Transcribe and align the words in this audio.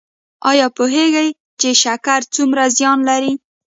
ایا 0.49 0.67
پوهیږئ 0.77 1.29
چې 1.59 1.69
شکر 1.81 2.19
څومره 2.35 2.63
زیان 2.77 2.99
لري؟ 3.09 3.33